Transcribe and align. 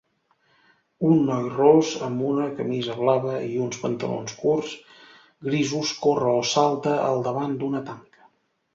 un 1.09 1.19
noi 1.27 1.49
ros 1.55 1.91
amb 2.07 2.23
una 2.29 2.47
camisa 2.61 2.97
blava 3.03 3.35
i 3.51 3.61
uns 3.67 3.83
pantalons 3.83 4.35
curts 4.41 4.75
grisos 5.51 5.95
corre 6.09 6.37
o 6.43 6.45
salta 6.57 6.99
al 7.07 7.27
davant 7.31 7.59
d'una 7.63 7.89
tanca 7.93 8.31